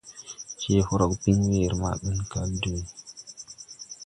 Je 0.71 0.77
hobre 0.89 1.05
bin 1.21 1.39
weere 1.49 1.75
maa 1.81 1.99
bɛn 2.01 2.17
kal 2.31 2.49
dwęę. 2.61 2.89